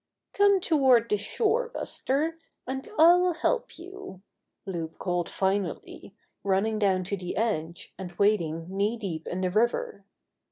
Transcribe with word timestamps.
"Come 0.33 0.59
toward 0.61 1.09
the 1.09 1.15
shore, 1.17 1.69
Buster, 1.69 2.39
and 2.65 2.89
I'll 2.97 3.33
help 3.33 3.77
you," 3.77 4.23
Loup 4.65 4.97
called 4.97 5.29
finally, 5.29 6.15
running 6.43 6.79
down 6.79 7.03
to 7.03 7.15
the 7.15 7.37
edge, 7.37 7.93
and 7.99 8.11
wading 8.13 8.65
knee 8.67 8.97
deep 8.97 9.27
in 9.27 9.41
the 9.41 9.51
river. 9.51 10.03